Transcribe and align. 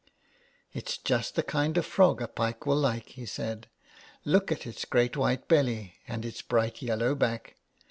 *' 0.39 0.73
It 0.73 0.89
is 0.89 0.97
just 0.97 1.35
the 1.35 1.43
kind 1.43 1.77
of 1.77 1.85
frog 1.85 2.23
a 2.23 2.27
pike 2.27 2.65
will 2.65 2.75
like," 2.75 3.09
he 3.09 3.27
said.'' 3.27 3.67
Look 4.25 4.51
at 4.51 4.65
its 4.65 4.83
great 4.83 5.15
white 5.15 5.47
belly 5.47 5.97
and 6.07 6.25
its 6.25 6.41
bright 6.41 6.81
yellow 6.81 7.13
back." 7.13 7.57